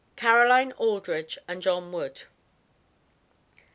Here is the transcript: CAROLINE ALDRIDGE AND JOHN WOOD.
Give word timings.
CAROLINE 0.15 0.71
ALDRIDGE 0.79 1.37
AND 1.47 1.61
JOHN 1.61 1.91
WOOD. 1.91 2.23